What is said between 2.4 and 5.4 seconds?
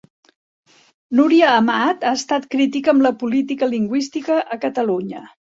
crítica amb la política lingüística a Catalunya.